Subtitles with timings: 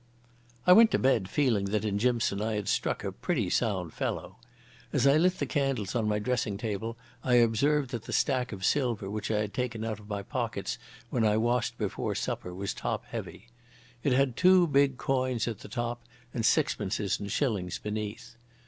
[0.65, 4.37] I went to bed feeling that in Jimson I had struck a pretty sound fellow.
[4.91, 8.65] As I lit the candles on my dressing table I observed that the stack of
[8.65, 10.79] silver which I had taken out of my pockets
[11.11, 13.49] when I washed before supper was top heavy.
[14.01, 16.01] It had two big coins at the top
[16.33, 18.33] and sixpences and shillings beneath.